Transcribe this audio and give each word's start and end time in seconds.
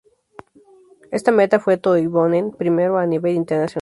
Esta 1.11 1.29
meta 1.31 1.59
fue 1.59 1.77
Toivonen 1.77 2.49
primero 2.53 2.97
a 2.97 3.05
nivel 3.05 3.35
internacional. 3.35 3.69